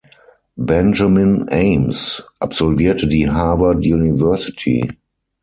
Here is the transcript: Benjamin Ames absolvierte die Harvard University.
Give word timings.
Benjamin 0.57 1.45
Ames 1.51 2.23
absolvierte 2.39 3.07
die 3.07 3.29
Harvard 3.29 3.85
University. 3.85 4.91